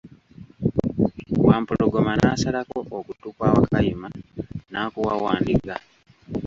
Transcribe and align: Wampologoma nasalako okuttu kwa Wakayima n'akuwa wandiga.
Wampologoma 1.47 2.13
nasalako 2.21 2.77
okuttu 2.97 3.27
kwa 3.37 3.47
Wakayima 3.55 4.09
n'akuwa 4.71 5.13
wandiga. 5.23 5.75